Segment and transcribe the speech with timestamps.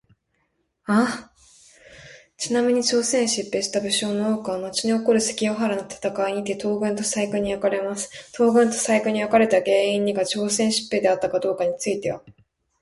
[2.37, 8.09] ちなみに、朝鮮へ出兵した武将の多くはのちに起こる関ヶ原の戦いにて東軍と西軍に分かれます。
[8.35, 12.41] 東軍と西軍に分かれた原因にが朝鮮出兵であったかどうかについては定かではありません。